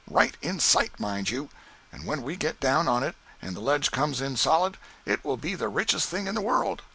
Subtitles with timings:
[0.09, 1.49] Right in sight, mind you!
[1.91, 5.37] And when we get down on it and the ledge comes in solid, it will
[5.37, 6.81] be the richest thing in the world!